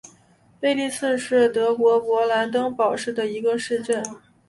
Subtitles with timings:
[0.59, 4.03] 贝利茨是德国勃兰登堡州的一个市镇。